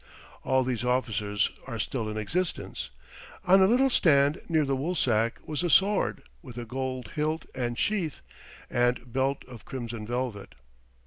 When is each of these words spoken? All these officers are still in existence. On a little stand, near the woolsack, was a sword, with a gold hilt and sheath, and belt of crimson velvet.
All 0.43 0.63
these 0.63 0.83
officers 0.83 1.51
are 1.67 1.77
still 1.77 2.09
in 2.09 2.17
existence. 2.17 2.89
On 3.45 3.61
a 3.61 3.67
little 3.67 3.91
stand, 3.91 4.41
near 4.49 4.65
the 4.65 4.75
woolsack, 4.75 5.39
was 5.45 5.61
a 5.61 5.69
sword, 5.69 6.23
with 6.41 6.57
a 6.57 6.65
gold 6.65 7.11
hilt 7.13 7.45
and 7.53 7.77
sheath, 7.77 8.21
and 8.67 9.13
belt 9.13 9.45
of 9.47 9.63
crimson 9.63 10.07
velvet. 10.07 10.55